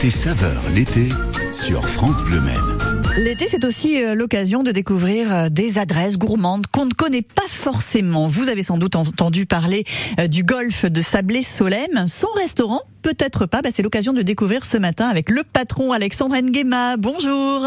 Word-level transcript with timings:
Côté 0.00 0.10
saveur 0.10 0.62
l'été 0.74 1.10
sur 1.52 1.84
France 1.86 2.22
Bleu 2.22 2.40
Maine. 2.40 2.78
L'été, 3.18 3.48
c'est 3.48 3.66
aussi 3.66 4.02
euh, 4.02 4.14
l'occasion 4.14 4.62
de 4.62 4.70
découvrir 4.70 5.30
euh, 5.30 5.48
des 5.50 5.78
adresses 5.78 6.16
gourmandes 6.16 6.66
qu'on 6.68 6.86
ne 6.86 6.94
connaît 6.94 7.20
pas 7.20 7.46
forcément. 7.48 8.26
Vous 8.26 8.48
avez 8.48 8.62
sans 8.62 8.78
doute 8.78 8.96
entendu 8.96 9.44
parler 9.44 9.84
euh, 10.18 10.26
du 10.26 10.42
golfe 10.42 10.86
de 10.86 11.02
Sablé-Solem. 11.02 12.06
Son 12.06 12.30
restaurant, 12.34 12.80
peut-être 13.02 13.44
pas. 13.44 13.60
Bah, 13.60 13.68
c'est 13.70 13.82
l'occasion 13.82 14.14
de 14.14 14.22
découvrir 14.22 14.64
ce 14.64 14.78
matin 14.78 15.06
avec 15.06 15.28
le 15.28 15.42
patron 15.42 15.92
Alexandre 15.92 16.34
Nguema. 16.34 16.96
Bonjour. 16.96 17.66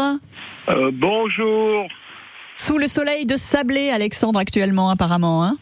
Euh, 0.70 0.90
bonjour. 0.92 1.86
Sous 2.56 2.78
le 2.78 2.88
soleil 2.88 3.26
de 3.26 3.36
Sablé, 3.36 3.90
Alexandre, 3.90 4.40
actuellement, 4.40 4.90
apparemment. 4.90 5.44
Hein 5.44 5.56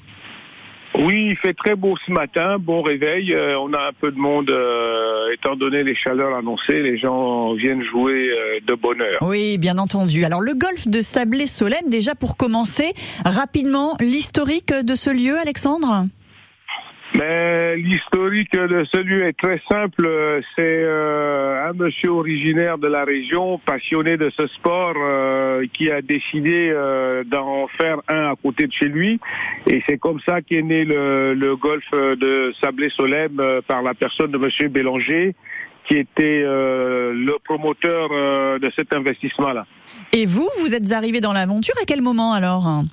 Oui, 0.99 1.29
il 1.31 1.37
fait 1.39 1.55
très 1.55 1.75
beau 1.75 1.95
ce 2.07 2.13
matin, 2.13 2.59
bon 2.59 2.83
réveil. 2.83 3.33
Euh, 3.33 3.59
on 3.59 3.73
a 3.73 3.89
un 3.89 3.93
peu 3.99 4.13
de 4.13 4.19
monde, 4.19 4.51
euh, 4.51 5.33
étant 5.33 5.57
donné 5.57 5.83
les 5.85 5.95
chaleurs 5.95 6.37
annoncées, 6.37 6.83
les 6.83 6.99
gens 6.99 7.55
viennent 7.55 7.83
jouer 7.83 8.31
euh, 8.31 8.61
de 8.67 8.75
bonne 8.75 9.01
heure. 9.01 9.19
oui, 9.23 9.57
bien 9.59 9.79
entendu. 9.79 10.25
Alors, 10.25 10.41
le 10.41 10.53
golfe 10.55 10.89
de 10.89 11.01
Sablé-Solem, 11.01 11.89
déjà 11.89 12.15
pour 12.15 12.37
commencer, 12.37 12.93
rapidement, 13.25 13.97
l'historique 14.01 14.73
de 14.73 14.95
ce 14.95 15.11
lieu, 15.11 15.39
Alexandre? 15.39 16.07
Mais 17.19 17.77
l'historique 17.77 18.53
de 18.53 18.85
ce 18.91 18.99
lieu 18.99 19.27
est 19.27 19.39
très 19.39 19.61
simple. 19.69 20.09
C'est 20.57 20.83
euh, 20.85 21.69
un 21.69 21.73
monsieur 21.75 22.11
originaire 22.11 22.79
de 22.79 22.89
la 22.89 23.05
région, 23.05 23.59
passionné 23.59 24.17
de 24.17 24.31
ce 24.31 24.47
sport, 24.47 24.95
euh, 24.97 25.67
qui 25.75 25.91
a 25.91 26.01
décidé 26.01 26.71
euh, 26.71 27.23
d'en 27.25 27.69
faire 27.79 27.99
un 28.09 28.31
à 28.31 28.35
côté 28.43 28.67
de 28.67 28.73
chez 28.73 28.87
lui. 28.87 29.21
Et 29.67 29.83
c'est 29.87 29.99
comme 29.99 30.21
ça 30.27 30.41
qu'est 30.41 30.63
né 30.63 30.85
le, 30.85 31.35
le 31.35 31.57
golf 31.57 31.85
de 31.93 32.53
Sablé-Solem 32.61 33.39
euh, 33.41 33.61
par 33.67 33.83
la 33.83 33.95
personne 33.95 34.31
de 34.31 34.39
monsieur 34.39 34.69
Bélanger 34.69 35.35
qui 35.89 35.97
était 35.97 36.43
euh, 36.45 37.13
le 37.13 37.37
promoteur 37.45 38.09
euh, 38.13 38.59
de 38.59 38.71
cet 38.77 38.93
investissement-là. 38.93 39.67
Et 40.13 40.27
vous, 40.27 40.49
vous 40.61 40.75
êtes 40.75 40.93
arrivé 40.93 41.21
dans 41.21 41.33
l'aventure 41.33 41.75
à 41.83 41.85
quel 41.85 42.03
moment 42.03 42.33
alors? 42.33 42.85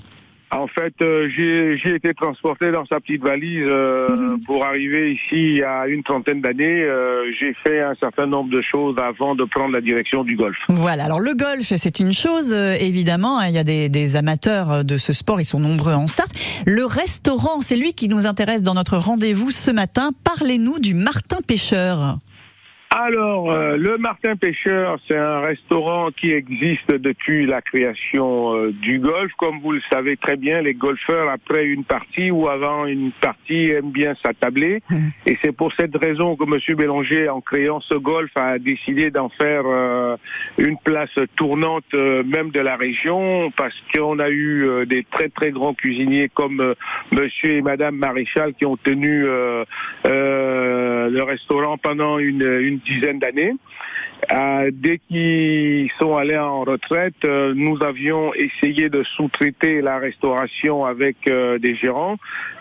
En 0.52 0.66
fait, 0.68 0.94
euh, 1.02 1.30
j'ai 1.36 1.94
été 1.96 2.14
transporté 2.16 2.72
dans 2.72 2.84
sa 2.88 3.00
petite 3.00 3.22
valise 3.22 3.68
euh, 3.68 4.08
Mhm. 4.10 4.44
pour 4.46 4.66
arriver 4.66 5.14
ici 5.14 5.20
il 5.34 5.58
y 5.58 5.64
a 5.64 5.88
une 5.88 6.02
trentaine 6.04 6.42
d'années. 6.42 6.82
Euh, 6.84 7.32
j'ai 7.40 7.54
fait 7.64 7.82
un 7.82 7.94
certain 8.00 8.26
nombre 8.26 8.50
de 8.50 8.62
choses 8.62 8.96
avant 8.98 9.36
de 9.36 9.44
prendre 9.44 9.74
la 9.74 9.82
direction 9.82 10.24
du 10.24 10.36
golf. 10.36 10.58
Voilà, 10.68 11.04
alors 11.06 11.20
le 11.20 11.34
golf, 11.36 11.72
c'est 11.76 12.00
une 12.00 12.14
chose, 12.14 12.52
euh, 12.52 12.76
évidemment, 12.80 13.38
hein, 13.40 13.48
il 13.48 13.54
y 13.54 13.60
a 13.60 13.64
des, 13.64 13.90
des 13.90 14.16
amateurs 14.16 14.72
euh, 14.72 14.84
de 14.84 14.98
ce 14.98 15.14
sport, 15.14 15.40
ils 15.40 15.46
sont 15.46 15.60
nombreux 15.60 15.94
en 15.94 16.08
Sarthe. 16.08 16.32
Le 16.66 16.84
restaurant, 16.86 17.60
c'est 17.62 17.76
lui 17.78 17.94
qui 17.94 18.08
nous 18.10 18.26
intéresse 18.26 18.64
dans 18.64 18.74
notre 18.74 18.98
rendez-vous 18.98 19.52
ce 19.52 19.70
matin. 19.72 20.12
Parlez-nous 20.24 20.80
du 20.80 20.96
Martin 20.96 21.38
Pêcheur. 21.48 22.18
Alors, 22.92 23.52
euh, 23.52 23.78
le 23.78 24.00
Martin 24.00 24.36
Pêcheur, 24.36 24.98
c'est 25.08 25.16
un 25.16 25.42
restaurant 25.42 26.10
qui 26.10 26.32
existe 26.32 26.92
depuis 26.92 27.46
la 27.46 27.62
création 27.62 28.56
euh, 28.56 28.72
du 28.72 28.98
golf. 29.00 29.32
Comme 29.38 29.60
vous 29.60 29.74
le 29.74 29.82
savez 29.92 30.18
très 30.18 30.38
bien, 30.38 30.62
les 30.62 30.74
golfeurs, 30.74 31.30
après 31.30 31.66
une 31.66 31.84
partie 31.84 32.32
ou 32.32 32.50
avant 32.50 32.88
une 32.88 33.12
partie, 33.12 33.70
aiment 33.70 33.92
bien 33.92 34.16
s'attabler. 34.24 34.82
Mhm. 34.90 35.12
Et 35.28 35.38
c'est 35.44 35.52
pour 35.52 35.72
cette 35.74 35.96
raison 35.96 36.36
que 36.36 36.46
M. 36.46 36.76
Bélanger, 36.76 37.30
en 37.30 37.42
créant 37.42 37.80
ce 37.80 37.94
golf, 37.94 38.32
a 38.36 38.58
décidé 38.58 39.12
d'en 39.12 39.30
faire 39.30 39.64
euh, 39.66 40.18
une 40.58 40.78
place 40.78 41.14
tournante 41.36 41.94
même 41.94 42.50
de 42.50 42.60
la 42.60 42.76
région, 42.76 43.52
parce 43.56 43.76
qu'on 43.94 44.18
a 44.18 44.30
eu 44.32 44.86
des 44.88 45.04
très 45.04 45.30
très 45.30 45.52
grands 45.52 45.74
cuisiniers 45.74 46.30
comme 46.34 46.74
Monsieur 47.14 47.52
et 47.52 47.62
Madame 47.62 47.96
Maréchal 47.96 48.54
qui 48.54 48.66
ont 48.66 48.78
tenu 48.78 49.26
euh, 49.28 49.64
euh, 50.08 50.89
le 51.10 51.24
restaurant 51.24 51.78
pendant 51.78 52.20
une, 52.20 52.44
une 52.44 52.78
dizaine 52.80 53.20
d'années. 53.20 53.54
Euh, 54.32 54.70
dès 54.72 55.00
qu'ils 55.00 55.90
sont 55.98 56.18
allés 56.18 56.38
en 56.38 56.64
retraite, 56.64 57.16
euh, 57.24 57.54
nous 57.56 57.82
avions 57.82 58.34
essayé 58.34 58.90
de 58.90 59.02
sous-traiter 59.04 59.82
la 59.82 59.98
restauration 59.98 60.86
avec 60.86 61.16
euh, 61.30 61.58
des 61.58 61.74
gérants, 61.74 62.18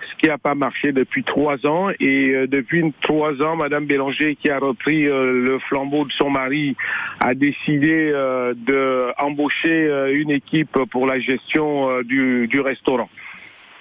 ce 0.08 0.16
qui 0.16 0.28
n'a 0.28 0.38
pas 0.38 0.54
marché 0.54 0.92
depuis 0.92 1.24
trois 1.24 1.66
ans. 1.66 1.90
Et 2.00 2.46
depuis 2.46 2.92
trois 3.02 3.42
ans, 3.42 3.56
Madame 3.56 3.86
Bélanger, 3.86 4.36
qui 4.36 4.50
a 4.50 4.58
repris 4.58 5.02
le 5.02 5.58
flambeau 5.68 6.04
de 6.04 6.12
son 6.12 6.30
mari, 6.30 6.76
a 7.20 7.34
décidé 7.34 8.12
de 8.12 9.12
embaucher 9.20 9.86
euh, 9.88 10.14
une 10.14 10.30
équipe 10.30 10.78
pour 10.90 11.06
la 11.06 11.18
gestion 11.18 12.02
du, 12.02 12.46
du 12.46 12.60
restaurant. 12.60 13.10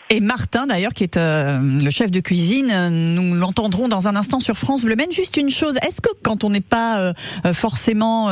Et 0.10 0.22
Martin, 0.22 0.68
d'ailleurs, 0.68 0.94
qui 0.94 1.04
est 1.04 1.18
euh, 1.18 1.60
le 1.84 1.90
chef 1.90 2.12
de 2.12 2.22
cuisine, 2.22 2.72
euh, 2.72 2.90
nous 2.90 3.36
l'entendrons 3.36 3.90
dans 3.90 4.08
un 4.08 4.16
instant 4.16 4.40
sur 4.40 4.56
France 4.56 4.86
Bleu 4.86 4.96
Maine. 4.96 5.12
Juste 5.12 5.36
une 5.36 5.50
chose, 5.50 5.78
est-ce 5.86 6.00
que 6.00 6.10
quand 6.24 6.46
on 6.46 6.50
n'est 6.50 6.62
pas 6.62 7.00
euh, 7.00 7.14
forcément 7.54 8.30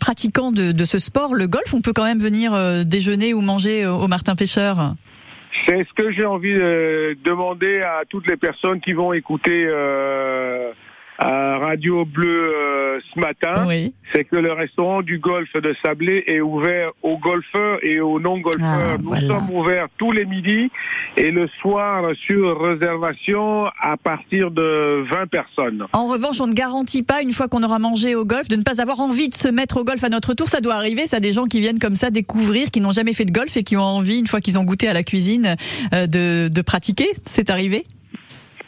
pratiquant 0.00 0.52
de, 0.52 0.72
de 0.72 0.84
ce 0.84 0.98
sport, 0.98 1.34
le 1.34 1.46
golf, 1.46 1.72
on 1.72 1.80
peut 1.80 1.92
quand 1.92 2.04
même 2.04 2.20
venir 2.20 2.52
déjeuner 2.84 3.32
ou 3.32 3.40
manger 3.40 3.86
au, 3.86 4.06
Martin 4.08 4.36
Pêcheur? 4.36 4.94
C'est 5.66 5.86
ce 5.86 5.92
que 5.94 6.12
j'ai 6.12 6.24
envie 6.24 6.54
de 6.54 7.16
demander 7.24 7.80
à 7.80 8.02
toutes 8.08 8.26
les 8.26 8.36
personnes 8.36 8.80
qui 8.80 8.92
vont 8.92 9.12
écouter 9.12 9.68
à 11.18 11.58
Radio 11.58 12.04
Bleu 12.04 12.52
euh, 12.54 12.98
ce 13.14 13.20
matin. 13.20 13.66
Oui. 13.66 13.94
C'est 14.12 14.24
que 14.24 14.36
le 14.36 14.52
restaurant 14.52 15.02
du 15.02 15.18
golf 15.18 15.52
de 15.54 15.74
Sablé 15.84 16.24
est 16.26 16.40
ouvert 16.40 16.90
aux 17.02 17.18
golfeurs 17.18 17.78
et 17.82 18.00
aux 18.00 18.20
non-golfeurs. 18.20 18.94
Ah, 18.94 18.96
Nous 18.98 19.08
voilà. 19.08 19.26
sommes 19.26 19.50
ouverts 19.50 19.86
tous 19.98 20.12
les 20.12 20.24
midis 20.24 20.70
et 21.16 21.30
le 21.30 21.48
soir 21.60 22.04
sur 22.26 22.60
réservation 22.60 23.66
à 23.80 23.96
partir 23.96 24.50
de 24.50 25.04
20 25.10 25.26
personnes. 25.28 25.86
En 25.92 26.06
revanche, 26.08 26.40
on 26.40 26.46
ne 26.46 26.52
garantit 26.52 27.02
pas, 27.02 27.22
une 27.22 27.32
fois 27.32 27.48
qu'on 27.48 27.62
aura 27.62 27.78
mangé 27.78 28.14
au 28.14 28.24
golf, 28.24 28.48
de 28.48 28.56
ne 28.56 28.62
pas 28.62 28.80
avoir 28.80 29.00
envie 29.00 29.28
de 29.28 29.34
se 29.34 29.48
mettre 29.48 29.78
au 29.78 29.84
golf 29.84 30.02
à 30.04 30.08
notre 30.08 30.34
tour. 30.34 30.48
Ça 30.48 30.60
doit 30.60 30.74
arriver, 30.74 31.06
ça, 31.06 31.20
des 31.20 31.32
gens 31.32 31.44
qui 31.46 31.60
viennent 31.60 31.78
comme 31.78 31.96
ça 31.96 32.10
découvrir, 32.10 32.70
qui 32.70 32.80
n'ont 32.80 32.92
jamais 32.92 33.12
fait 33.14 33.24
de 33.24 33.32
golf 33.32 33.56
et 33.56 33.62
qui 33.62 33.76
ont 33.76 33.82
envie, 33.82 34.18
une 34.18 34.26
fois 34.26 34.40
qu'ils 34.40 34.58
ont 34.58 34.64
goûté 34.64 34.88
à 34.88 34.92
la 34.92 35.02
cuisine, 35.02 35.56
euh, 35.92 36.06
de, 36.06 36.48
de 36.48 36.62
pratiquer. 36.62 37.08
C'est 37.26 37.50
arrivé? 37.50 37.84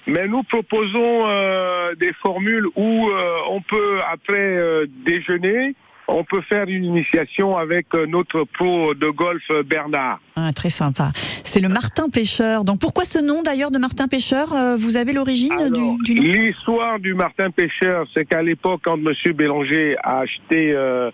Mais 0.06 0.28
nous 0.28 0.42
proposons 0.44 1.22
euh, 1.26 1.94
des 1.96 2.12
formules 2.22 2.66
où 2.76 3.08
euh, 3.08 3.36
on 3.50 3.60
peut, 3.60 3.98
après 4.12 4.36
euh, 4.38 4.86
déjeuner, 5.04 5.74
on 6.08 6.22
peut 6.22 6.40
faire 6.42 6.66
une 6.68 6.84
initiation 6.84 7.56
avec 7.56 7.86
euh, 7.94 8.06
notre 8.06 8.44
pro 8.44 8.94
de 8.94 9.08
golf 9.08 9.42
Bernard. 9.64 10.20
ah, 10.36 10.52
Très 10.54 10.70
sympa. 10.70 11.10
C'est 11.42 11.58
le 11.58 11.68
Martin 11.68 12.08
Pêcheur. 12.08 12.62
Donc 12.62 12.78
pourquoi 12.80 13.04
ce 13.04 13.18
nom 13.18 13.42
d'ailleurs 13.42 13.72
de 13.72 13.78
Martin 13.78 14.06
Pêcheur 14.06 14.52
Euh, 14.52 14.76
Vous 14.78 14.96
avez 14.96 15.12
l'origine 15.12 15.56
du, 15.72 16.14
du 16.14 16.20
nom? 16.20 16.26
L'histoire 16.32 17.00
du 17.00 17.14
Martin 17.14 17.50
Pêcheur, 17.50 18.06
c'est 18.14 18.24
qu'à 18.24 18.42
l'époque, 18.42 18.82
quand 18.84 18.96
M. 18.98 19.12
Bélanger 19.32 19.96
a 20.04 20.20
acheté 20.20 20.72
euh, 20.72 21.10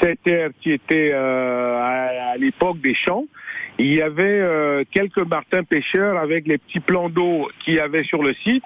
cette 0.00 0.22
terre 0.22 0.50
qui 0.62 0.70
était 0.70 1.10
euh, 1.12 1.78
à, 1.80 2.30
à 2.34 2.36
l'époque 2.36 2.80
des 2.80 2.94
champs, 2.94 3.24
il 3.78 3.94
y 3.94 4.02
avait 4.02 4.40
euh, 4.40 4.84
quelques 4.90 5.18
Martins 5.18 5.64
pêcheurs 5.64 6.18
avec 6.18 6.46
les 6.46 6.58
petits 6.58 6.80
plans 6.80 7.08
d'eau 7.08 7.48
qu'il 7.60 7.74
y 7.74 7.80
avait 7.80 8.04
sur 8.04 8.22
le 8.22 8.32
site 8.34 8.64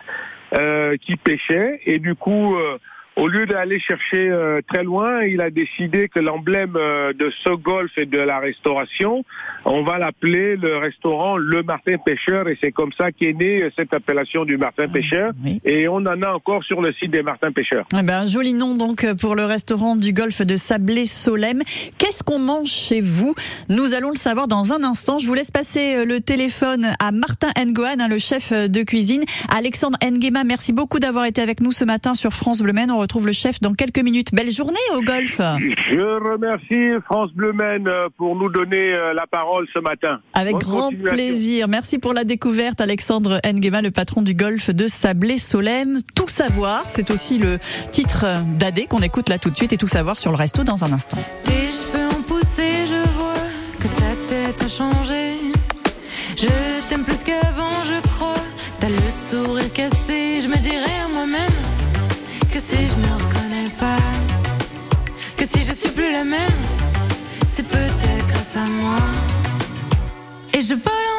euh, 0.56 0.97
qui 0.97 1.16
pêchaient. 1.16 1.81
Et 1.84 1.98
du 1.98 2.15
coup, 2.15 2.56
euh, 2.56 2.78
au 3.21 3.29
lieu 3.29 3.45
d'aller 3.45 3.79
chercher 3.79 4.31
euh, 4.31 4.61
très 4.67 4.83
loin, 4.83 5.23
il 5.25 5.43
a 5.43 5.51
décidé 5.51 6.09
que 6.09 6.19
l'emblème 6.19 6.75
euh, 6.77 7.13
de 7.13 7.31
ce 7.45 7.51
golf 7.51 7.91
et 7.99 8.07
de 8.07 8.19
la 8.19 8.39
restauration, 8.39 9.25
on 9.67 9.83
va 9.83 9.99
l'appeler 9.99 10.57
le 10.57 10.79
restaurant 10.79 11.37
Le 11.37 11.63
Martin 11.63 11.99
Pêcheur. 11.99 12.49
Et 12.49 12.57
c'est 12.63 12.73
comme 12.73 12.93
ça 12.99 13.13
qu'est 13.13 13.35
née 13.35 13.63
euh, 13.63 13.71
cette 13.77 13.93
appellation 13.93 14.47
du 14.47 14.57
Martin 14.57 14.89
Pêcheur. 14.89 15.33
Oui. 15.45 15.61
Et 15.65 15.87
on 15.87 15.97
en 15.97 16.23
a 16.23 16.33
encore 16.33 16.65
sur 16.65 16.81
le 16.81 16.93
site 16.95 17.11
des 17.11 17.23
Martins 17.23 17.53
Pêcheurs. 17.53 17.85
Eh 17.93 18.03
ben, 18.03 18.23
un 18.23 18.27
joli 18.27 18.55
nom 18.55 18.75
donc 18.75 19.07
pour 19.21 19.35
le 19.35 19.45
restaurant 19.45 19.97
du 19.97 20.13
golfe 20.15 20.41
de 20.43 20.57
Sablé-Solem. 20.57 21.63
Qu'est-ce 21.99 22.23
qu'on 22.23 22.39
mange 22.39 22.69
chez 22.69 23.03
vous? 23.03 23.35
Nous 23.69 23.95
allons 23.95 24.11
le 24.11 24.17
savoir 24.17 24.49
dans 24.49 24.73
un 24.73 24.83
instant. 24.83 25.19
Je 25.19 25.27
vous 25.27 25.35
laisse 25.35 25.51
passer 25.51 25.97
euh, 25.97 26.05
le 26.05 26.21
téléphone 26.21 26.87
à 26.99 27.13
Martin 27.13 27.51
Ngohan, 27.59 28.01
hein, 28.01 28.09
le 28.09 28.19
chef 28.19 28.53
euh, 28.53 28.69
de 28.69 28.83
cuisine. 28.83 29.25
Alexandre 29.55 29.99
Nguema, 30.03 30.45
merci 30.45 30.73
beaucoup 30.73 30.99
d'avoir 30.99 31.27
été 31.27 31.43
avec 31.43 31.61
nous 31.61 31.73
ce 31.73 31.85
matin 31.85 32.15
sur 32.15 32.33
France 32.33 32.63
Bleu 32.63 32.73
Maine. 32.73 32.91
On 32.91 32.99
retrouve 33.10 33.26
le 33.26 33.32
chef 33.32 33.60
dans 33.60 33.72
quelques 33.72 33.98
minutes. 33.98 34.32
Belle 34.32 34.53
journée 34.53 34.78
au 34.95 35.01
golf. 35.01 35.41
Je 35.41 36.30
remercie 36.30 37.03
France 37.07 37.33
Bleu 37.33 37.53
Maine 37.53 37.89
euh, 37.89 38.09
pour 38.16 38.36
nous 38.36 38.48
donner 38.48 38.92
euh, 38.92 39.12
la 39.15 39.27
parole 39.27 39.66
ce 39.74 39.80
matin. 39.80 40.21
Avec 40.33 40.53
Bonne 40.53 40.62
grand 40.62 40.91
plaisir. 40.91 41.66
Merci 41.66 41.98
pour 41.98 42.12
la 42.12 42.22
découverte, 42.22 42.80
Alexandre 42.80 43.41
Nguema, 43.45 43.83
le 43.83 43.91
patron 43.91 44.22
du 44.22 44.34
golf 44.34 44.71
de 44.71 44.86
Sablé-Solem. 44.86 46.03
Tout 46.15 46.28
savoir, 46.28 46.84
c'est 46.86 47.10
aussi 47.10 47.39
le 47.39 47.59
titre 47.91 48.27
d'Adé 48.57 48.86
qu'on 48.86 49.01
écoute 49.01 49.28
là 49.28 49.39
tout 49.39 49.51
de 49.51 49.56
suite 49.56 49.72
et 49.72 49.77
tout 49.77 49.89
savoir 49.89 50.16
sur 50.16 50.30
le 50.30 50.36
resto 50.36 50.63
dans 50.63 50.84
un 50.84 50.92
instant. 50.92 51.18
Que 62.53 62.59
si 62.59 62.87
je 62.87 62.97
me 62.97 63.13
reconnais 63.15 63.71
pas, 63.79 63.97
que 65.37 65.45
si 65.45 65.63
je 65.63 65.73
suis 65.73 65.91
plus 65.91 66.13
la 66.13 66.25
même, 66.25 66.61
c'est 67.47 67.67
peut-être 67.67 68.27
grâce 68.29 68.57
à 68.57 68.65
moi. 68.83 68.97
Et 70.53 70.61
je 70.61 70.75
vole 70.75 71.09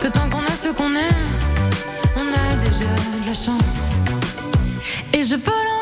Que 0.00 0.08
tant 0.08 0.28
qu'on 0.28 0.44
a 0.44 0.50
ce 0.50 0.68
qu'on 0.68 0.94
aime, 0.94 1.26
on 2.16 2.26
a 2.32 2.56
déjà 2.56 2.92
de 3.20 3.26
la 3.26 3.34
chance. 3.34 3.88
Et 5.12 5.22
je 5.22 5.36
vole 5.36 5.54
encore, 5.54 5.81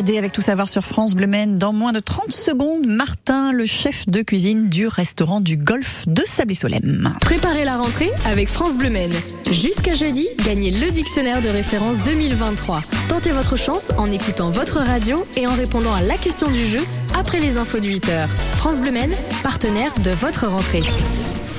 Aider 0.00 0.16
avec 0.16 0.32
tout 0.32 0.40
savoir 0.40 0.70
sur 0.70 0.82
France 0.82 1.14
Bleu 1.14 1.26
Maine. 1.26 1.58
Dans 1.58 1.74
moins 1.74 1.92
de 1.92 1.98
30 2.00 2.32
secondes, 2.32 2.86
Martin, 2.86 3.52
le 3.52 3.66
chef 3.66 4.08
de 4.08 4.22
cuisine 4.22 4.70
du 4.70 4.86
restaurant 4.86 5.42
du 5.42 5.58
Golfe 5.58 6.04
de 6.06 6.22
Sablé-Solem. 6.24 7.12
Préparez 7.20 7.66
la 7.66 7.76
rentrée 7.76 8.10
avec 8.24 8.48
France 8.48 8.78
Bleu 8.78 8.88
Maine. 8.88 9.12
Jusqu'à 9.50 9.94
jeudi, 9.94 10.26
gagnez 10.42 10.70
le 10.70 10.90
dictionnaire 10.90 11.42
de 11.42 11.48
référence 11.48 11.98
2023. 12.06 12.80
Tentez 13.10 13.30
votre 13.32 13.56
chance 13.56 13.92
en 13.98 14.10
écoutant 14.10 14.48
votre 14.48 14.78
radio 14.78 15.22
et 15.36 15.46
en 15.46 15.52
répondant 15.52 15.92
à 15.92 16.00
la 16.00 16.16
question 16.16 16.50
du 16.50 16.66
jeu 16.66 16.80
après 17.14 17.38
les 17.38 17.58
infos 17.58 17.80
de 17.80 17.88
8h. 17.88 18.26
France 18.56 18.80
Bleu 18.80 18.92
Maine, 18.92 19.12
partenaire 19.42 19.92
de 20.02 20.12
votre 20.12 20.46
rentrée. 20.46 20.82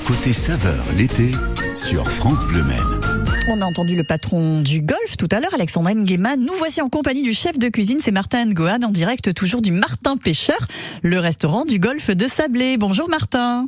Côté 0.08 0.34
saveur 0.34 0.84
l'été 0.98 1.30
sur 1.76 2.10
France 2.10 2.44
Bleu 2.46 2.64
Maine. 2.64 3.11
On 3.54 3.60
a 3.60 3.66
entendu 3.66 3.98
le 3.98 4.06
patron 4.06 4.62
du 4.62 4.80
Golfe 4.80 5.18
tout 5.18 5.28
à 5.30 5.42
l'heure, 5.42 5.54
Alexandre 5.54 5.92
Nguema. 5.92 6.38
Nous 6.38 6.54
voici 6.58 6.82
en 6.82 6.88
compagnie 6.88 7.22
du 7.22 7.34
chef 7.34 7.60
de 7.60 7.68
cuisine, 7.68 7.98
c'est 8.00 8.14
Martin 8.14 8.46
Ngohan, 8.46 8.82
en 8.82 8.92
direct 8.92 9.34
toujours 9.34 9.62
du 9.62 9.74
Martin 9.74 10.16
Pêcheur, 10.16 10.56
le 11.04 11.20
restaurant 11.20 11.66
du 11.66 11.78
Golfe 11.78 12.12
de 12.12 12.24
Sablé. 12.30 12.78
Bonjour 12.78 13.10
Martin. 13.10 13.68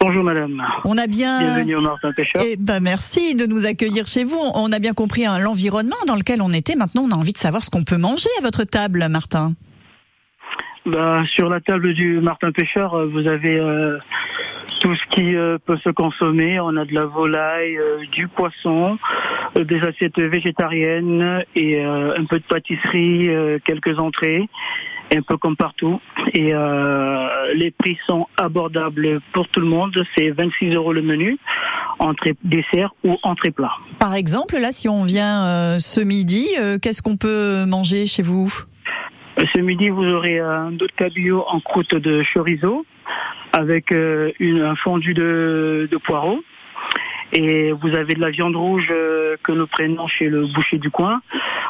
Bonjour 0.00 0.24
madame. 0.24 0.60
On 0.84 0.98
a 0.98 1.06
bien. 1.06 1.38
Bienvenue 1.38 1.76
au 1.76 1.82
Martin 1.82 2.10
Pêcheur. 2.16 2.42
Eh 2.44 2.56
ben 2.56 2.80
merci 2.80 3.36
de 3.36 3.46
nous 3.46 3.64
accueillir 3.64 4.08
chez 4.08 4.24
vous. 4.24 4.40
On 4.54 4.72
a 4.72 4.80
bien 4.80 4.92
compris 4.92 5.24
hein, 5.24 5.38
l'environnement 5.38 5.94
dans 6.08 6.16
lequel 6.16 6.42
on 6.42 6.50
était. 6.50 6.74
Maintenant, 6.74 7.04
on 7.08 7.12
a 7.12 7.16
envie 7.16 7.32
de 7.32 7.38
savoir 7.38 7.62
ce 7.62 7.70
qu'on 7.70 7.84
peut 7.84 7.98
manger 7.98 8.28
à 8.40 8.42
votre 8.42 8.64
table, 8.64 9.06
Martin. 9.08 9.52
Bah, 10.84 11.22
sur 11.26 11.48
la 11.48 11.60
table 11.60 11.94
du 11.94 12.20
Martin 12.20 12.50
Pêcheur, 12.50 12.94
euh, 12.94 13.06
vous 13.06 13.28
avez 13.28 13.58
euh, 13.58 13.98
tout 14.80 14.94
ce 14.94 15.06
qui 15.10 15.34
euh, 15.34 15.58
peut 15.64 15.78
se 15.78 15.90
consommer. 15.90 16.60
On 16.60 16.76
a 16.76 16.84
de 16.84 16.94
la 16.94 17.06
volaille, 17.06 17.76
euh, 17.76 17.98
du 18.12 18.28
poisson, 18.28 18.98
euh, 19.56 19.64
des 19.64 19.80
assiettes 19.80 20.18
végétariennes 20.18 21.44
et 21.54 21.82
un 21.82 22.24
peu 22.24 22.38
de 22.38 22.44
pâtisserie, 22.44 23.28
quelques 23.64 23.98
entrées, 23.98 24.48
un 25.14 25.22
peu 25.22 25.36
comme 25.36 25.56
partout. 25.56 26.00
Et 26.34 26.52
les 27.54 27.70
prix 27.70 27.98
sont 28.06 28.26
abordables 28.36 29.20
pour 29.32 29.48
tout 29.48 29.60
le 29.60 29.66
monde. 29.66 29.96
C'est 30.16 30.30
26 30.30 30.74
euros 30.74 30.92
le 30.92 31.02
menu, 31.02 31.38
entrée 31.98 32.34
dessert 32.44 32.94
ou 33.04 33.18
entrée 33.22 33.50
plat. 33.50 33.72
Par 33.98 34.14
exemple, 34.14 34.58
là, 34.58 34.72
si 34.72 34.88
on 34.88 35.04
vient 35.04 35.78
ce 35.78 36.00
midi, 36.00 36.48
qu'est-ce 36.82 37.02
qu'on 37.02 37.16
peut 37.16 37.64
manger 37.66 38.06
chez 38.06 38.22
vous? 38.22 38.52
Ce 39.54 39.60
midi, 39.60 39.88
vous 39.88 40.04
aurez 40.04 40.38
un 40.38 40.70
dos 40.72 40.86
de 40.86 40.92
cabillaud 40.92 41.44
en 41.48 41.60
croûte 41.60 41.94
de 41.94 42.22
chorizo 42.22 42.84
avec 43.52 43.92
euh, 43.92 44.32
une, 44.38 44.62
un 44.62 44.76
fondu 44.76 45.14
de, 45.14 45.88
de 45.90 45.96
poireaux. 45.96 46.42
Et 47.32 47.72
vous 47.72 47.88
avez 47.88 48.14
de 48.14 48.20
la 48.20 48.30
viande 48.30 48.54
rouge 48.54 48.88
euh, 48.90 49.36
que 49.42 49.52
nous 49.52 49.66
prenons 49.66 50.06
chez 50.06 50.28
le 50.28 50.46
boucher 50.46 50.78
du 50.78 50.90
coin. 50.90 51.20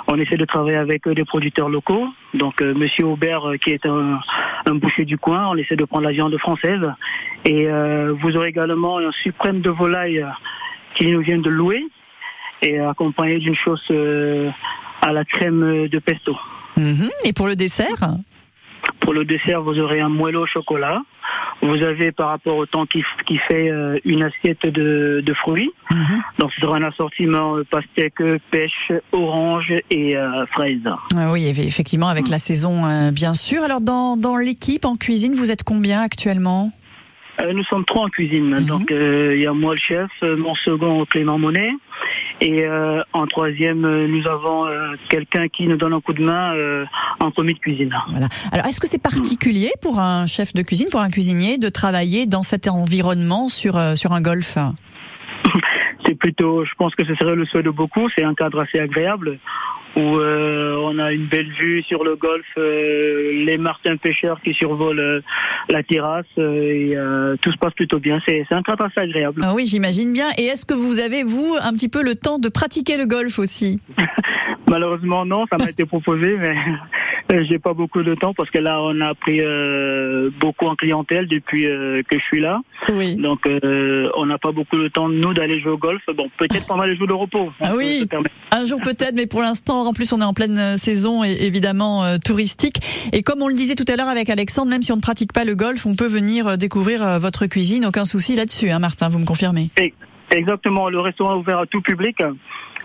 On 0.07 0.19
essaie 0.19 0.37
de 0.37 0.45
travailler 0.45 0.77
avec 0.77 1.07
euh, 1.07 1.15
des 1.15 1.25
producteurs 1.25 1.69
locaux. 1.69 2.09
Donc 2.35 2.61
Monsieur 2.61 3.07
Aubert, 3.07 3.43
qui 3.63 3.71
est 3.71 3.87
un, 3.87 4.21
un 4.67 4.75
boucher 4.75 5.05
du 5.05 5.17
coin, 5.17 5.49
on 5.49 5.57
essaie 5.57 5.77
de 5.77 5.85
prendre 5.85 6.05
la 6.05 6.13
viande 6.13 6.37
française. 6.39 6.83
Et 7.45 7.69
vous 8.21 8.37
aurez 8.37 8.49
également 8.49 8.99
un 8.99 9.13
suprême 9.13 9.61
de 9.61 9.71
volaille 9.71 10.27
qui 10.97 11.11
nous 11.13 11.21
vient 11.21 11.39
de 11.39 11.49
louer 11.49 11.87
et 12.63 12.79
accompagné 12.81 13.39
d'une 13.39 13.55
sauce 13.57 13.87
euh, 13.91 14.51
à 15.03 15.13
la 15.13 15.25
crème 15.25 15.89
de 15.89 15.99
pesto. 15.99 16.37
Mhm. 16.77 17.09
Et 17.25 17.33
pour 17.33 17.47
le 17.47 17.55
dessert? 17.55 18.17
Pour 19.01 19.15
le 19.15 19.25
dessert, 19.25 19.63
vous 19.63 19.79
aurez 19.79 20.01
un 20.01 20.09
moelleux 20.09 20.41
au 20.41 20.47
chocolat. 20.47 21.03
Vous 21.63 21.83
avez, 21.83 22.13
par 22.13 22.29
rapport 22.29 22.57
au 22.57 22.67
temps 22.67 22.87
qui, 22.87 23.03
qui 23.27 23.39
fait, 23.39 23.71
euh, 23.71 23.99
une 24.05 24.23
assiette 24.23 24.67
de, 24.67 25.23
de 25.25 25.35
fruits. 25.35 25.71
Mhm. 25.91 26.23
Donc, 26.39 26.53
ce 26.53 26.61
sera 26.61 26.77
un 26.77 26.83
assortiment 26.83 27.57
euh, 27.57 27.65
pastèque, 27.65 28.23
pêche, 28.51 28.93
orange 29.13 29.73
et 29.91 30.17
euh, 30.17 30.47
fraise. 30.47 30.81
Ah 31.17 31.33
Oui, 31.33 31.47
effectivement, 31.47 32.09
avec 32.09 32.29
la 32.29 32.39
saison, 32.39 32.87
euh, 32.87 33.11
bien 33.11 33.35
sûr. 33.35 33.63
Alors, 33.63 33.81
dans, 33.81 34.17
dans 34.17 34.37
l'équipe 34.37 34.85
en 34.85 34.97
cuisine, 34.97 35.35
vous 35.35 35.51
êtes 35.51 35.65
combien 35.65 36.03
actuellement? 36.03 36.73
Euh, 37.41 37.53
nous 37.53 37.65
sommes 37.65 37.85
trois 37.85 38.05
en 38.05 38.09
cuisine. 38.09 38.49
Mhm. 38.49 38.65
Donc, 38.65 38.91
euh, 38.91 39.35
il 39.35 39.43
y 39.43 39.47
a 39.47 39.53
moi 39.53 39.75
le 39.75 39.81
chef, 39.81 40.11
mon 40.23 40.55
second 40.55 41.05
Clément 41.07 41.39
Monet. 41.39 41.71
Et 42.41 42.65
euh, 42.65 43.03
en 43.15 43.27
troisième, 43.27 43.85
euh, 43.85 44.07
nous 44.07 44.27
avons 44.27 44.67
euh, 44.67 44.95
quelqu'un 45.09 45.49
qui 45.49 45.67
nous 45.67 45.77
donne 45.77 45.95
un 45.95 46.01
coup 46.01 46.13
de 46.13 46.23
main 46.23 46.55
euh, 46.55 46.85
en 47.19 47.31
commis 47.31 47.55
de 47.55 47.59
cuisine. 47.59 47.95
Voilà. 48.11 48.29
Alors, 48.53 48.67
est-ce 48.67 48.79
que 48.79 48.87
c'est 48.87 49.03
particulier 49.03 49.71
pour 49.81 49.99
un 50.01 50.27
chef 50.27 50.53
de 50.53 50.61
cuisine, 50.61 50.89
pour 50.91 51.01
un 51.01 51.09
cuisinier, 51.09 51.57
de 51.57 51.71
travailler 51.71 52.27
dans 52.27 52.43
cet 52.43 52.69
environnement 52.69 53.49
sur, 53.49 53.79
euh, 53.79 53.95
sur 53.95 54.13
un 54.13 54.21
golf? 54.21 54.59
C'est 56.05 56.15
plutôt, 56.15 56.65
je 56.65 56.71
pense 56.79 56.95
que 56.95 57.05
ce 57.05 57.17
serait 57.17 57.35
le 57.35 57.45
souhait 57.47 57.65
de 57.65 57.71
beaucoup. 57.71 58.09
C'est 58.17 58.23
un 58.23 58.35
cadre 58.35 58.61
assez 58.61 58.79
agréable 58.79 59.39
où 59.97 60.19
euh, 60.19 60.77
on 60.77 60.99
a 60.99 61.13
une 61.13 61.27
belle 61.27 61.51
vue 61.59 61.83
sur 61.83 62.05
le 62.05 62.17
golfe, 62.17 62.45
euh, 62.59 63.45
les 63.45 63.57
martins 63.57 63.97
pêcheurs 63.97 64.41
qui 64.43 64.53
survolent 64.53 65.01
euh, 65.01 65.21
la 65.71 65.83
terrasse 65.83 66.27
euh, 66.39 67.35
et 67.35 67.39
tout 67.41 67.51
se 67.51 67.57
passe 67.57 67.73
plutôt 67.73 67.99
bien. 67.99 68.21
C'est 68.27 68.45
un 68.51 68.63
cadre 68.63 68.85
assez 68.85 69.01
agréable. 69.01 69.41
Ah 69.45 69.55
Oui, 69.55 69.67
j'imagine 69.67 70.13
bien. 70.13 70.27
Et 70.39 70.45
est-ce 70.45 70.67
que 70.67 70.75
vous 70.75 71.01
avez, 71.01 71.25
vous, 71.25 71.57
un 71.63 71.73
petit 71.73 71.89
peu 71.89 72.03
le 72.03 72.15
temps 72.15 72.39
de 72.39 72.49
pratiquer 72.49 72.99
le 72.99 73.07
golf 73.07 73.39
aussi? 73.39 73.77
Malheureusement 74.69 75.25
non, 75.25 75.47
ça 75.51 75.59
m'a 75.59 75.71
été 75.71 75.87
proposé, 75.87 76.37
mais 76.39 76.55
J'ai 77.31 77.59
pas 77.59 77.75
beaucoup 77.75 78.03
de 78.03 78.15
temps 78.15 78.35
parce 78.35 78.51
que 78.51 78.59
là, 78.59 78.81
on 78.81 79.01
a 79.01 79.15
pris 79.15 79.41
euh, 79.41 80.31
beaucoup 80.39 80.67
en 80.67 80.77
clientèle 80.77 81.27
depuis 81.27 81.67
euh, 81.67 82.01
que 82.09 82.19
je 82.19 82.25
suis 82.25 82.41
là. 82.41 82.61
Oui. 82.89 83.17
Donc, 83.17 83.47
euh, 83.47 84.09
on 84.17 84.27
n'a 84.27 84.39
pas 84.39 84.53
beaucoup 84.53 84.77
de 84.77 84.89
temps, 84.89 85.09
nous, 85.09 85.35
d'aller 85.35 85.61
jouer 85.61 85.73
au 85.73 85.79
golf. 85.79 86.03
Bon, 86.15 86.29
peut-être 86.39 86.67
pendant 86.67 86.85
les 86.85 86.97
jours 86.97 87.09
de 87.09 87.13
repos. 87.13 87.51
Ah 87.61 87.73
oui. 87.77 88.07
Un 88.53 88.65
jour 88.65 88.81
peut-être, 88.81 89.15
mais 89.15 89.27
pour 89.27 89.43
l'instant, 89.43 89.87
en 89.87 89.93
plus, 89.93 90.13
on 90.13 90.21
est 90.21 90.25
en 90.25 90.33
pleine 90.33 90.59
euh, 90.59 90.77
saison 90.77 91.25
et 91.25 91.37
évidemment 91.41 92.05
euh, 92.05 92.17
touristique. 92.25 92.79
Et 93.13 93.23
comme 93.23 93.43
on 93.43 93.49
le 93.49 93.55
disait 93.55 93.75
tout 93.75 93.85
à 93.89 93.97
l'heure 93.97 94.09
avec 94.09 94.31
Alexandre, 94.31 94.71
même 94.71 94.83
si 94.83 94.93
on 94.93 94.97
ne 94.97 95.01
pratique 95.01 95.33
pas 95.33 95.45
le 95.45 95.57
golf, 95.57 95.85
on 95.85 95.97
peut 95.97 96.07
venir 96.07 96.47
euh, 96.47 96.57
découvrir 96.57 97.03
euh, 97.03 97.19
votre 97.19 97.47
cuisine. 97.47 97.87
Aucun 97.87 98.05
souci 98.05 98.37
là-dessus, 98.37 98.71
hein, 98.71 98.79
Martin, 98.79 99.09
vous 99.09 99.19
me 99.19 99.27
confirmez 99.27 99.71
Exactement. 100.31 100.89
Le 100.89 101.01
restaurant 101.01 101.35
est 101.35 101.39
ouvert 101.39 101.61
à 101.61 101.67
tout 101.67 101.81
public, 101.81 102.19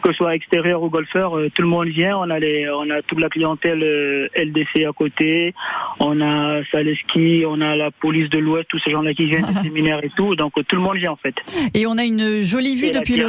que 0.01 0.12
ce 0.12 0.17
soit 0.17 0.36
extérieur 0.36 0.81
ou 0.84 0.89
golfeur. 0.89 1.38
euh, 1.38 1.50
tout 1.53 1.62
le 1.62 1.67
monde 1.67 1.88
vient. 1.88 2.17
On 2.17 2.29
a 2.29 2.39
les, 2.39 2.70
on 2.70 2.89
a 2.89 3.01
toute 3.01 3.20
la 3.20 3.29
clientèle 3.29 3.81
euh, 3.84 4.27
LDC 4.36 4.86
à 4.88 4.93
côté. 4.93 5.53
On 6.00 6.20
a 6.22 6.63
Saleski, 6.72 7.43
on 7.48 7.62
a 7.62 7.75
la 7.75 7.91
police 7.91 8.29
de 8.29 8.39
l'Ouest, 8.39 8.67
tous 8.70 8.79
ces 8.79 8.91
gens-là 8.91 9.13
qui 9.13 9.25
viennent 9.25 9.46
des 9.53 9.62
séminaires 9.62 10.03
et 10.03 10.12
tout. 10.15 10.36
Donc, 10.36 10.53
euh, 10.58 10.63
tout 10.67 10.75
le 10.75 10.81
monde 10.81 10.98
vient, 10.98 11.12
en 11.12 11.15
fait. 11.17 11.36
Et 11.74 11.86
on 11.88 11.98
a 11.98 12.03
une 12.03 12.41
jolie 12.43 12.75
vue 12.75 12.88
Et 12.88 12.91
depuis 12.91 13.17
le. 13.17 13.27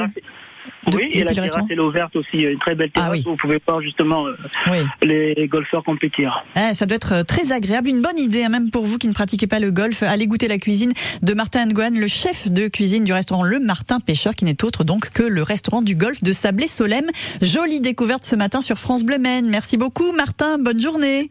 Terrasse- 0.84 0.92
de- 0.92 0.96
Oui, 0.96 1.08
et 1.12 1.24
la 1.24 1.34
terrasse, 1.34 1.64
elle 1.70 1.76
est 1.78 1.80
ouverte 1.80 2.14
aussi. 2.16 2.38
Une 2.38 2.58
très 2.58 2.74
belle 2.74 2.90
terrasse 2.90 3.08
Ah 3.10 3.12
oui. 3.12 3.22
où 3.26 3.30
vous 3.30 3.36
pouvez 3.36 3.58
voir 3.66 3.80
justement 3.80 4.26
euh, 4.26 4.34
Oui. 4.70 4.78
les 5.02 5.48
golfeurs 5.48 5.82
compétir. 5.84 6.44
Eh, 6.56 6.74
ça 6.74 6.86
doit 6.86 6.96
être 6.96 7.12
euh, 7.14 7.22
très 7.24 7.52
agréable, 7.52 7.88
une 7.88 8.02
bonne 8.02 8.18
idée, 8.18 8.44
hein, 8.44 8.48
même 8.48 8.70
pour 8.70 8.84
vous 8.86 8.98
qui 8.98 9.08
ne 9.08 9.12
pratiquez 9.12 9.46
pas 9.46 9.60
le 9.60 9.70
golf. 9.70 10.02
Allez 10.02 10.26
goûter 10.26 10.48
la 10.48 10.58
cuisine 10.58 10.92
de 11.22 11.34
Martin 11.34 11.66
Nguyen, 11.66 11.98
le 11.98 12.08
chef 12.08 12.50
de 12.50 12.68
cuisine 12.68 13.04
du 13.04 13.12
restaurant 13.12 13.42
Le 13.42 13.58
Martin 13.60 14.00
Pêcheur, 14.00 14.34
qui 14.34 14.44
n'est 14.44 14.62
autre 14.64 14.84
donc 14.84 15.10
que 15.10 15.22
le 15.22 15.42
restaurant 15.42 15.82
du 15.82 15.94
golf 15.94 16.22
de 16.22 16.32
Sablé-Solem. 16.32 17.04
Jolie 17.40 17.80
découverte 17.80 18.24
ce 18.24 18.36
matin 18.36 18.60
sur 18.60 18.78
France 18.78 19.04
Bleu 19.04 19.18
Maine. 19.18 19.48
Merci 19.48 19.76
beaucoup, 19.76 20.12
Martin. 20.12 20.58
Bonne 20.58 20.80
journée. 20.80 21.30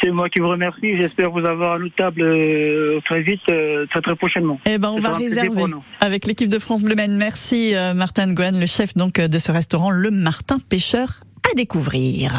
C'est 0.00 0.10
moi 0.10 0.28
qui 0.28 0.40
vous 0.40 0.48
remercie. 0.48 0.96
J'espère 0.96 1.30
vous 1.30 1.44
avoir 1.44 1.72
à 1.72 1.78
notre 1.78 1.94
table 1.94 2.22
euh, 2.22 3.00
très 3.04 3.22
vite, 3.22 3.40
euh, 3.50 3.86
très 3.86 4.00
très 4.00 4.14
prochainement. 4.16 4.60
Eh 4.66 4.78
ben, 4.78 4.90
on 4.90 4.98
va 4.98 5.12
réserver 5.12 5.64
avec 6.00 6.26
l'équipe 6.26 6.50
de 6.50 6.58
France 6.58 6.82
Bleu 6.82 6.94
Maine. 6.94 7.16
Merci, 7.16 7.74
euh, 7.74 7.94
Martin 7.94 8.26
Nguyen, 8.26 8.58
le 8.58 8.66
chef 8.66 8.94
donc 8.94 9.18
euh, 9.18 9.28
de 9.28 9.38
ce 9.38 9.50
restaurant 9.52 9.90
Le 9.90 10.10
Martin 10.10 10.58
Pêcheur 10.58 11.20
à 11.50 11.54
découvrir. 11.54 12.32